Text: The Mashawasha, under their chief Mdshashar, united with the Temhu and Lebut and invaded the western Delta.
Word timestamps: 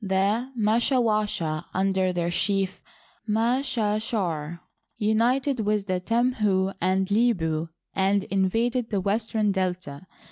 The 0.03 0.51
Mashawasha, 0.57 1.65
under 1.75 2.11
their 2.11 2.31
chief 2.31 2.81
Mdshashar, 3.29 4.59
united 4.97 5.59
with 5.59 5.85
the 5.85 6.01
Temhu 6.01 6.73
and 6.81 7.07
Lebut 7.11 7.69
and 7.93 8.23
invaded 8.23 8.89
the 8.89 8.99
western 8.99 9.51
Delta. 9.51 10.07